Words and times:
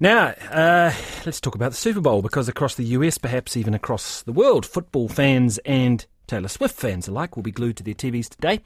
Now, 0.00 0.34
uh, 0.50 0.92
let's 1.24 1.40
talk 1.40 1.54
about 1.54 1.70
the 1.70 1.76
Super 1.76 2.00
Bowl 2.00 2.20
because 2.20 2.48
across 2.48 2.74
the 2.74 2.84
US, 2.84 3.16
perhaps 3.16 3.56
even 3.56 3.74
across 3.74 4.22
the 4.22 4.32
world, 4.32 4.66
football 4.66 5.08
fans 5.08 5.58
and 5.58 6.04
Taylor 6.26 6.48
Swift 6.48 6.74
fans 6.74 7.06
alike 7.06 7.36
will 7.36 7.44
be 7.44 7.52
glued 7.52 7.76
to 7.76 7.84
their 7.84 7.94
TVs 7.94 8.28
today. 8.28 8.60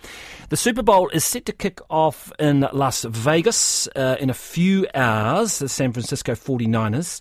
The 0.49 0.57
Super 0.57 0.83
Bowl 0.83 1.11
is 1.11 1.27
set 1.27 1.45
to 1.45 1.53
kick 1.53 1.81
off 1.91 2.33
in 2.39 2.67
Las 2.73 3.05
Vegas 3.05 3.89
uh, 3.89 4.17
in 4.19 4.31
a 4.31 4.35
few 4.35 4.87
hours. 4.95 5.59
The 5.59 5.69
San 5.69 5.93
Francisco 5.93 6.33
49ers, 6.33 7.21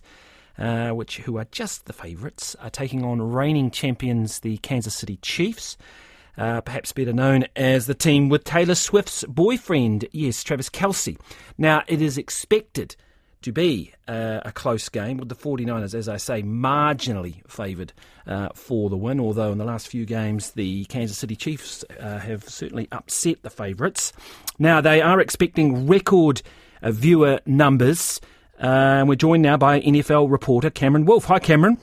uh, 0.58 0.92
which 0.92 1.18
who 1.18 1.38
are 1.38 1.48
just 1.52 1.86
the 1.86 1.94
favourites, 1.94 2.56
are 2.62 2.70
taking 2.70 3.04
on 3.04 3.22
reigning 3.22 3.72
champions, 3.72 4.40
the 4.40 4.58
Kansas 4.60 4.96
City 4.96 5.18
Chiefs. 5.22 5.76
Uh, 6.38 6.62
perhaps 6.62 6.94
better 6.94 7.14
known 7.14 7.46
as 7.56 7.88
the 7.88 7.96
team 7.96 8.30
with 8.30 8.44
Taylor 8.46 8.76
Swift's 8.76 9.26
boyfriend, 9.26 10.08
yes, 10.12 10.44
Travis 10.44 10.70
Kelce. 10.70 11.20
Now, 11.58 11.84
it 11.88 12.00
is 12.00 12.18
expected 12.18 12.96
to 13.42 13.52
be 13.52 13.94
uh, 14.08 14.42
a 14.44 14.52
close 14.52 14.90
game 14.90 15.18
with 15.18 15.30
the 15.30 15.36
49ers, 15.36 15.94
as 15.94 16.10
I 16.10 16.18
say, 16.18 16.42
marginally 16.42 17.48
favoured 17.50 17.94
uh, 18.26 18.50
for 18.54 18.90
the 18.90 18.98
win, 18.98 19.20
although 19.20 19.52
in 19.52 19.58
the 19.58 19.66
last 19.66 19.88
few 19.88 20.06
games 20.06 20.52
the 20.52 20.86
Kansas 20.86 21.18
City 21.18 21.36
Chiefs 21.36 21.86
uh, 22.00 22.20
have 22.20 22.44
certainly 22.50 22.88
upset 22.92 23.44
the 23.44 23.50
favourites. 23.50 24.12
Now, 24.60 24.82
they 24.82 25.02
are 25.02 25.20
expecting 25.20 25.88
record 25.88 26.42
uh, 26.82 26.92
viewer 26.92 27.40
numbers. 27.46 28.20
Uh, 28.60 29.06
we're 29.08 29.16
joined 29.16 29.44
now 29.44 29.58
by 29.58 29.82
NFL 29.82 30.32
reporter 30.32 30.70
Cameron 30.70 31.06
Wolfe. 31.06 31.26
Hi, 31.26 31.40
Cameron. 31.40 31.78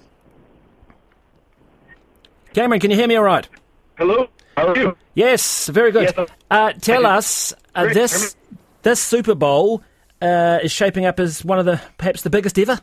Cameron, 2.52 2.80
can 2.80 2.90
you 2.90 2.96
hear 2.96 3.08
me 3.08 3.16
all 3.16 3.24
right? 3.24 3.48
Hello, 3.96 4.28
how 4.56 4.68
are 4.68 4.76
you? 4.76 4.96
Yes, 5.14 5.68
very 5.68 5.92
good. 5.92 6.12
Yes, 6.16 6.28
uh, 6.50 6.72
tell 6.72 7.06
us 7.06 7.54
uh, 7.74 7.86
this 7.92 8.36
this 8.82 9.00
Super 9.00 9.34
Bowl 9.34 9.82
uh, 10.22 10.60
is 10.62 10.72
shaping 10.72 11.04
up 11.04 11.20
as 11.20 11.44
one 11.44 11.58
of 11.58 11.64
the 11.64 11.80
perhaps 11.98 12.22
the 12.22 12.30
biggest 12.30 12.58
ever. 12.58 12.80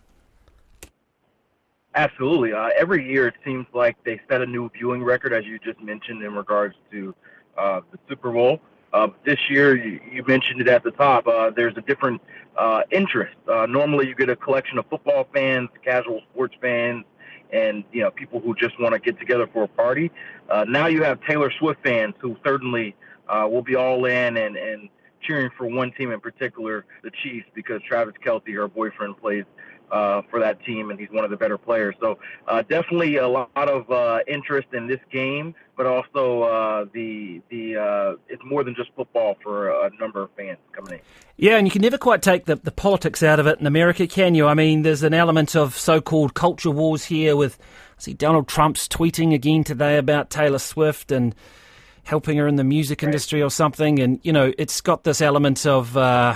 Absolutely. 1.94 2.54
Uh, 2.54 2.70
every 2.77 3.05
year 3.05 3.27
it 3.27 3.35
seems 3.43 3.65
like 3.74 3.98
they 4.05 4.20
set 4.29 4.41
a 4.41 4.46
new 4.46 4.70
viewing 4.70 5.04
record, 5.04 5.34
as 5.34 5.46
you 5.46 5.59
just 5.59 5.82
mentioned, 5.82 6.24
in 6.24 6.34
regards 6.34 6.76
to 6.91 7.13
uh, 7.57 7.82
the 7.91 7.99
Super 8.07 8.32
Bowl. 8.32 8.62
Uh, 8.93 9.07
this 9.26 9.40
year, 9.49 9.76
you, 9.76 9.99
you, 10.12 10.24
mentioned 10.26 10.59
it 10.62 10.68
at 10.68 10.84
the 10.84 10.91
top. 10.91 11.27
Uh, 11.27 11.49
there's 11.49 11.76
a 11.77 11.82
different 11.82 12.21
uh, 12.57 12.82
interest. 12.91 13.35
Uh, 13.48 13.65
normally, 13.65 14.07
you 14.07 14.15
get 14.15 14.29
a 14.29 14.35
collection 14.35 14.77
of 14.77 14.85
football 14.90 15.27
fans, 15.34 15.70
casual 15.84 16.21
sports 16.32 16.55
fans, 16.62 17.05
and 17.54 17.84
you 17.91 18.02
know 18.02 18.12
people 18.12 18.40
who 18.40 18.54
just 18.55 18.79
want 18.79 18.93
to 18.93 18.99
get 18.99 19.18
together 19.18 19.48
for 19.52 19.63
a 19.63 19.68
party. 19.68 20.12
now 20.68 20.87
you 20.87 21.04
have 21.04 21.20
Taylor 21.26 21.52
Swift 21.59 21.82
fans 21.84 22.15
who 22.20 22.35
certainly 22.43 22.96
will 23.29 23.62
be 23.62 23.76
all 23.76 24.05
in 24.05 24.37
and 24.37 24.57
and 24.57 24.90
cheering 25.22 25.50
for 25.58 25.68
one 25.68 25.91
team 25.91 26.12
in 26.12 26.20
particular, 26.20 26.86
the 27.04 27.12
Chiefs, 27.24 27.48
because 27.54 27.82
Travis 27.88 28.16
Kelce, 28.26 28.54
her 28.55 28.68
boyfriend, 28.68 29.18
plays 29.18 29.46
uh, 29.91 30.22
for 30.30 30.40
that 30.40 30.64
team, 30.66 30.90
and 30.90 31.00
he's 31.00 31.10
one 31.12 31.24
of 31.24 31.32
the 31.32 31.38
better 31.38 31.58
players. 31.58 31.96
So 32.00 32.18
uh, 32.48 32.62
definitely 32.62 33.18
a 33.18 33.27
lot 33.27 33.49
of 33.55 33.90
uh, 33.92 34.20
interest 34.27 34.70
in 34.74 34.88
this 34.88 34.99
game, 35.12 35.54
but 35.76 35.86
also 35.86 36.44
uh, 36.44 36.86
the 36.94 37.42
the 37.49 37.77
uh, 37.77 38.16
it's 38.30 38.42
more 38.46 38.64
than 38.64 38.74
just 38.74 38.90
football 38.96 39.38
for 39.44 39.70
a 39.70 39.90
number 39.99 40.22
of 40.24 40.30
fans 40.38 40.60
coming 40.72 40.94
in. 40.94 40.99
Yeah, 41.38 41.58
and 41.58 41.68
you 41.68 41.72
can 41.72 41.82
never 41.82 41.98
quite 41.98 42.22
take 42.22 42.46
the, 42.46 42.55
the 42.55 42.72
politics 42.72 43.24
out 43.24 43.40
of 43.40 43.48
it 43.48 43.60
in 43.60 43.66
America, 43.66 44.05
can 44.08 44.36
you? 44.36 44.48
I 44.48 44.54
mean, 44.54 44.84
there's 44.84 45.04
an 45.04 45.14
element 45.14 45.55
of 45.55 45.76
so-called 45.76 46.36
culture 46.36 46.70
wars 46.70 47.05
here 47.05 47.36
with, 47.36 47.58
see 47.98 48.14
Donald 48.14 48.48
Trump's 48.48 48.88
tweeting 48.88 49.34
again 49.34 49.64
today 49.64 49.98
about 49.98 50.30
Taylor 50.30 50.60
Swift 50.60 51.12
and 51.12 51.34
helping 52.04 52.38
her 52.38 52.48
in 52.48 52.55
the 52.55 52.63
music 52.63 53.04
industry 53.04 53.41
or 53.41 53.49
something. 53.49 53.99
And, 53.99 54.20
you 54.24 54.34
know, 54.34 54.54
it's 54.57 54.82
got 54.82 55.04
this 55.04 55.21
element 55.21 55.66
of 55.66 55.96
uh, 55.96 56.35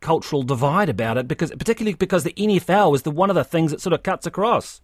cultural 0.00 0.42
divide 0.42 0.88
about 0.88 1.16
it, 1.18 1.28
because 1.28 1.50
particularly 1.50 1.94
because 1.94 2.24
the 2.24 2.32
NFL 2.32 2.94
is 2.94 3.02
the 3.02 3.10
one 3.10 3.30
of 3.30 3.36
the 3.36 3.44
things 3.44 3.70
that 3.70 3.80
sort 3.80 3.92
of 3.92 4.02
cuts 4.02 4.26
across. 4.26 4.80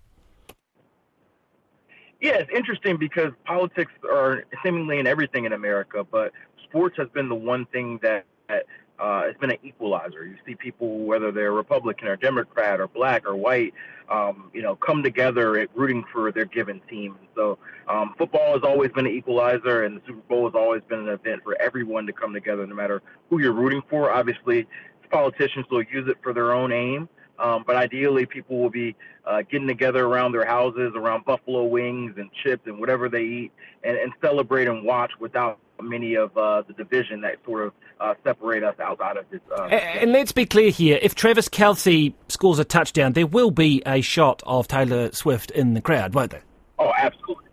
Yeah, 2.21 2.39
it's 2.39 2.51
interesting 2.55 2.97
because 2.97 3.33
politics 3.45 3.93
are 4.13 4.45
seemingly 4.65 4.99
in 4.99 5.07
everything 5.07 5.45
in 5.45 5.53
America, 5.53 6.05
but 6.11 6.33
sports 6.65 6.97
has 6.99 7.09
been 7.11 7.29
the 7.29 7.35
one 7.35 7.65
thing 7.67 8.01
that, 8.03 8.25
that 8.49 8.65
uh, 8.99 9.23
it's 9.27 9.39
been 9.39 9.51
an 9.51 9.59
equalizer. 9.63 10.27
You 10.27 10.37
see 10.47 10.55
people, 10.55 10.99
whether 10.99 11.31
they're 11.31 11.53
Republican 11.53 12.09
or 12.09 12.17
Democrat 12.17 12.81
or 12.81 12.89
black 12.89 13.27
or 13.27 13.37
white, 13.37 13.73
um, 14.11 14.51
you 14.53 14.63
know, 14.63 14.75
come 14.77 15.03
together 15.03 15.57
at 15.59 15.69
rooting 15.75 16.05
for 16.13 16.33
their 16.33 16.47
given 16.47 16.81
team. 16.89 17.17
So 17.35 17.59
um, 17.89 18.15
football 18.19 18.55
has 18.55 18.63
always 18.65 18.91
been 18.93 19.07
an 19.07 19.13
equalizer, 19.13 19.85
and 19.85 19.99
the 19.99 20.03
Super 20.07 20.21
Bowl 20.29 20.45
has 20.47 20.55
always 20.55 20.83
been 20.89 21.01
an 21.01 21.09
event 21.09 21.43
for 21.45 21.61
everyone 21.61 22.07
to 22.07 22.13
come 22.13 22.33
together, 22.33 22.67
no 22.67 22.75
matter 22.75 23.03
who 23.31 23.41
you're 23.41 23.53
rooting 23.53 23.83
for. 23.89 24.11
Obviously, 24.11 24.67
politicians 25.11 25.67
will 25.71 25.83
use 25.83 26.09
it 26.09 26.17
for 26.23 26.33
their 26.33 26.53
own 26.53 26.73
aim. 26.73 27.09
Um, 27.39 27.63
but 27.65 27.77
ideally, 27.77 28.27
people 28.27 28.59
will 28.59 28.71
be 28.71 28.97
uh, 29.25 29.43
getting 29.43 29.69
together 29.69 30.07
around 30.07 30.33
their 30.33 30.45
houses, 30.45 30.93
around 30.97 31.25
buffalo 31.25 31.65
wings 31.65 32.15
and 32.17 32.31
chips 32.43 32.63
and 32.67 32.81
whatever 32.81 33.09
they 33.09 33.23
eat, 33.23 33.53
and, 33.85 33.97
and 33.97 34.13
celebrate 34.21 34.67
and 34.67 34.85
watch 34.85 35.13
without 35.21 35.61
many 35.83 36.15
of 36.15 36.37
uh, 36.37 36.63
the 36.67 36.73
division 36.73 37.21
that 37.23 37.37
sort 37.45 37.67
of 37.67 37.73
uh, 38.01 38.15
separate 38.25 38.63
us 38.63 38.79
outside 38.81 39.17
of 39.17 39.25
this. 39.31 39.41
Uh, 39.51 39.65
and, 39.65 40.13
let's 40.13 40.33
be 40.33 40.47
clear 40.47 40.71
here: 40.71 40.99
if 41.03 41.15
Travis 41.15 41.49
Kelce 41.49 42.15
scores 42.29 42.59
a 42.59 42.65
touchdown, 42.65 43.13
there 43.13 43.27
will 43.27 43.51
be 43.51 43.83
a 43.87 44.01
shot 44.01 44.43
of 44.47 44.69
Taylor 44.69 45.13
Swift 45.13 45.51
in 45.51 45.75
the 45.75 45.81
crowd, 45.81 46.15
won't 46.15 46.31
there? 46.31 46.43
Oh, 46.79 46.93
absolutely, 46.97 47.47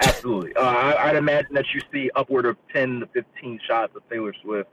absolutely. 0.00 0.56
Uh, 0.56 0.62
I, 0.62 1.06
would 1.06 1.16
imagine 1.16 1.54
that 1.54 1.66
you 1.74 1.80
see 1.92 2.10
upward 2.16 2.46
of 2.46 2.56
ten 2.72 3.00
to 3.00 3.06
fifteen 3.06 3.60
shots 3.66 3.94
of 3.94 4.08
Taylor 4.08 4.34
Swift 4.42 4.70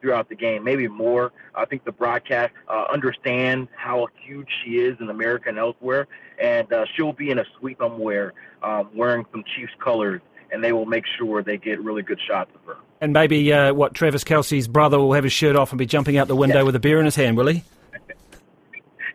throughout 0.00 0.28
the 0.28 0.34
game, 0.34 0.64
maybe 0.64 0.88
more. 0.88 1.32
I 1.54 1.64
think 1.64 1.84
the 1.84 1.92
broadcast 1.92 2.52
uh, 2.68 2.84
understand 2.90 3.68
how 3.76 4.08
huge 4.24 4.48
she 4.62 4.78
is 4.78 4.96
in 5.00 5.10
America 5.10 5.48
and 5.48 5.58
elsewhere, 5.58 6.06
and 6.40 6.72
uh, 6.72 6.84
she'll 6.94 7.12
be 7.12 7.30
in 7.30 7.38
a 7.38 7.44
suite 7.58 7.78
somewhere 7.78 8.32
um, 8.62 8.90
wearing 8.94 9.26
some 9.32 9.44
Chiefs 9.56 9.72
colors, 9.82 10.20
and 10.50 10.62
they 10.62 10.72
will 10.72 10.86
make 10.86 11.04
sure 11.18 11.42
they 11.42 11.56
get 11.56 11.80
really 11.82 12.02
good 12.02 12.20
shots 12.20 12.50
of 12.54 12.60
her. 12.66 12.76
And 13.00 13.12
maybe 13.12 13.52
uh, 13.52 13.72
what 13.74 13.94
Travis 13.94 14.24
Kelce's 14.24 14.66
brother 14.66 14.98
will 14.98 15.12
have 15.12 15.24
his 15.24 15.32
shirt 15.32 15.56
off 15.56 15.70
and 15.70 15.78
be 15.78 15.86
jumping 15.86 16.16
out 16.16 16.28
the 16.28 16.36
window 16.36 16.64
with 16.64 16.74
a 16.74 16.80
beer 16.80 16.98
in 16.98 17.04
his 17.04 17.16
hand, 17.16 17.36
will 17.36 17.46
he? 17.46 17.62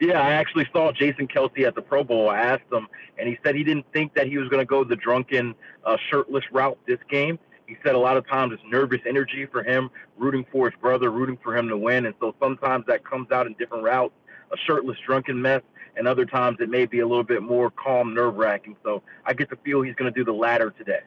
Yeah, 0.02 0.20
I 0.20 0.32
actually 0.32 0.68
saw 0.74 0.92
Jason 0.92 1.30
Kelce 1.30 1.66
at 1.66 1.76
the 1.76 1.82
Pro 1.82 2.04
Bowl. 2.04 2.28
I 2.28 2.40
asked 2.40 2.70
him, 2.70 2.90
and 3.18 3.30
he 3.30 3.40
said 3.42 3.56
he 3.56 3.64
didn't 3.64 3.86
think 3.94 4.14
that 4.16 4.28
he 4.28 4.38
was 4.38 4.50
going 4.50 4.60
to 4.60 4.66
go 4.66 4.84
the 4.84 4.98
drunken, 4.98 5.56
uh, 5.86 5.96
shirtless 6.10 6.44
route 6.52 6.78
this 6.86 7.00
game. 7.10 7.40
He 7.68 7.78
said 7.86 7.96
a 7.96 8.00
lot 8.00 8.18
of 8.18 8.28
times 8.28 8.52
it's 8.52 8.62
nervous 8.70 9.00
energy 9.08 9.46
for 9.46 9.64
him, 9.64 9.90
rooting 10.18 10.46
for 10.52 10.70
his 10.70 10.78
brother, 10.82 11.10
rooting 11.10 11.38
for 11.42 11.56
him 11.56 11.70
to 11.70 11.78
win. 11.78 12.06
And 12.06 12.16
so 12.20 12.36
sometimes 12.42 12.86
that 12.88 13.06
comes 13.06 13.32
out 13.32 13.48
in 13.48 13.54
different 13.54 13.86
routes, 13.86 14.14
a 14.52 14.58
shirtless, 14.68 14.98
drunken 15.06 15.42
mess. 15.42 15.62
And 15.96 16.08
other 16.08 16.26
times 16.26 16.58
it 16.60 16.70
may 16.70 16.86
be 16.86 17.00
a 17.00 17.08
little 17.08 17.24
bit 17.24 17.44
more 17.44 17.70
calm, 17.70 18.14
nerve 18.14 18.36
wracking. 18.36 18.76
So 18.84 19.04
I 19.26 19.34
get 19.34 19.50
the 19.50 19.56
feel 19.58 19.82
he's 19.82 19.96
going 19.96 20.12
to 20.12 20.18
do 20.18 20.26
the 20.26 20.34
latter 20.34 20.72
today. 20.72 21.02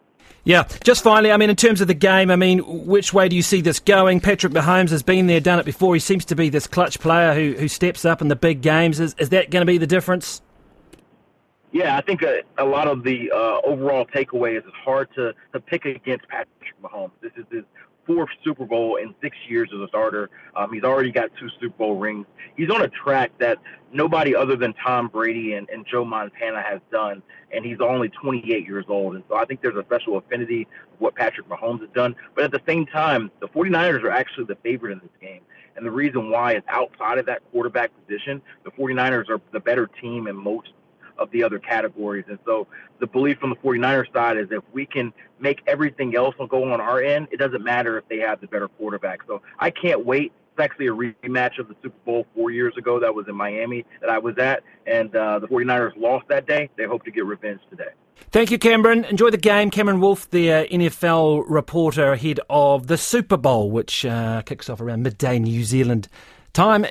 Yeah, 0.45 0.67
just 0.85 1.03
finally, 1.03 1.33
I 1.33 1.37
mean, 1.37 1.51
in 1.51 1.57
terms 1.57 1.81
of 1.81 1.89
the 1.89 1.95
game, 1.95 2.31
I 2.31 2.37
mean, 2.37 2.61
which 2.87 3.13
way 3.13 3.29
do 3.29 3.35
you 3.35 3.43
see 3.43 3.61
this 3.61 3.81
going? 3.81 4.21
Patrick 4.21 4.53
Mahomes 4.53 4.91
has 4.91 5.03
been 5.03 5.27
there, 5.27 5.41
done 5.41 5.59
it 5.59 5.65
before. 5.65 5.95
He 5.95 6.01
seems 6.01 6.25
to 6.27 6.37
be 6.37 6.49
this 6.49 6.67
clutch 6.67 7.01
player 7.01 7.35
who, 7.35 7.59
who 7.59 7.69
steps 7.69 8.05
up 8.05 8.21
in 8.21 8.29
the 8.29 8.37
big 8.37 8.61
games. 8.61 9.01
Is, 9.01 9.15
is 9.19 9.31
that 9.31 9.51
going 9.51 9.63
to 9.63 9.67
be 9.67 9.79
the 9.79 9.87
difference? 9.87 10.43
Yeah, 11.73 11.97
I 11.97 12.01
think 12.01 12.23
a, 12.23 12.43
a 12.59 12.65
lot 12.65 12.87
of 12.87 13.03
the 13.03 13.31
uh, 13.33 13.61
overall 13.65 14.07
takeaway 14.07 14.57
is 14.57 14.65
it's 14.67 14.77
hard 14.77 15.09
to, 15.17 15.35
to 15.53 15.61
pick 15.61 15.85
against 15.85 16.29
Patrick 16.29 16.81
Mahomes. 16.83 17.11
This 17.21 17.33
is 17.37 17.45
his 17.51 17.65
fourth 18.07 18.31
Super 18.45 18.65
Bowl 18.65 18.97
in 18.97 19.15
six 19.21 19.37
years 19.49 19.71
as 19.75 19.81
a 19.81 19.89
starter. 19.89 20.31
Um, 20.55 20.73
he's 20.73 20.85
already 20.85 21.11
got 21.11 21.31
two 21.39 21.49
Super 21.61 21.77
Bowl 21.77 21.97
rings. 21.97 22.27
He's 22.57 22.71
on 22.71 22.83
a 22.83 22.89
track 22.89 23.33
that 23.39 23.59
nobody 23.93 24.35
other 24.35 24.57
than 24.57 24.75
Tom 24.75 25.09
Brady 25.09 25.55
and, 25.55 25.69
and 25.71 25.87
Joe 25.87 26.05
Montana 26.05 26.63
has 26.63 26.81
done, 26.91 27.23
and 27.53 27.65
he's 27.65 27.79
only 27.81 28.09
28 28.09 28.67
years 28.67 28.85
old. 28.89 29.15
And 29.15 29.25
so 29.29 29.37
I 29.37 29.45
think 29.45 29.61
there's 29.63 29.77
a 29.77 29.85
special 29.85 30.19
affinity 30.19 30.63
of 30.93 31.01
what 31.01 31.15
Patrick 31.15 31.49
Mahomes 31.49 31.81
has 31.81 31.91
done. 31.95 32.15
But 32.35 32.45
at 32.45 32.53
the 32.53 32.63
same 32.67 32.87
time, 32.87 33.31
the 33.41 33.49
49ers 33.49 34.03
are 34.03 34.11
actually 34.11 34.45
the 34.45 34.57
favorite 34.57 34.93
in 34.93 34.99
this 35.01 35.11
game. 35.21 35.41
And 35.77 35.85
the 35.85 35.91
reason 35.91 36.31
why 36.31 36.55
is 36.55 36.63
outside 36.69 37.19
of 37.19 37.27
that 37.27 37.43
quarterback 37.53 37.91
position, 38.07 38.41
the 38.65 38.71
49ers 38.71 39.29
are 39.29 39.41
the 39.53 39.61
better 39.61 39.87
team 40.01 40.27
in 40.27 40.35
most 40.35 40.71
of 41.19 41.31
the 41.31 41.43
other 41.43 41.59
categories. 41.59 42.25
And 42.29 42.39
so 42.45 42.67
the 43.01 43.07
belief 43.07 43.39
from 43.39 43.51
the 43.51 43.57
49ers 43.57 44.13
side 44.13 44.37
is 44.37 44.49
if 44.51 44.63
we 44.73 44.87
can 44.87 45.13
make 45.41 45.61
everything 45.67 46.17
else 46.17 46.35
go 46.49 46.73
on 46.73 46.81
our 46.81 47.03
end, 47.03 47.29
it 47.31 47.39
doesn't 47.39 47.63
matter 47.63 47.99
if 47.99 48.09
they 48.09 48.19
have 48.19 48.41
the 48.41 48.47
better 48.47 48.69
quarterback. 48.69 49.21
So 49.27 49.43
I 49.59 49.71
can't 49.71 50.05
wait. 50.05 50.33
It's 50.53 50.65
actually 50.65 50.87
a 50.87 50.93
rematch 50.93 51.59
of 51.59 51.69
the 51.69 51.77
Super 51.83 51.99
Bowl 52.07 52.27
four 52.35 52.51
years 52.51 52.75
ago 52.79 52.99
that 53.01 53.15
was 53.15 53.27
in 53.29 53.35
Miami 53.35 53.85
that 54.01 54.09
I 54.09 54.19
was 54.19 54.39
at, 54.39 54.63
and 54.87 55.15
uh, 55.15 55.39
the 55.39 55.47
49ers 55.49 55.93
lost 55.99 56.29
that 56.29 56.47
day. 56.47 56.71
They 56.79 56.85
hope 56.85 57.05
to 57.05 57.11
get 57.11 57.27
revenge 57.27 57.61
today. 57.69 57.91
Thank 58.31 58.51
you, 58.51 58.59
Cameron. 58.59 59.05
Enjoy 59.05 59.29
the 59.29 59.37
game. 59.37 59.71
Cameron 59.71 60.01
Wolfe, 60.01 60.31
the 60.31 60.51
uh, 60.51 60.65
NFL 60.67 61.45
reporter 61.47 62.13
ahead 62.13 62.41
of 62.49 62.87
the 62.87 62.97
Super 62.97 63.37
Bowl, 63.37 63.71
which 63.71 64.07
uh, 64.07 64.41
kicks 64.43 64.71
off 64.71 64.81
around 64.81 65.03
midday 65.03 65.39
New 65.39 65.63
Zealand 65.63 66.09
time. 66.57 66.85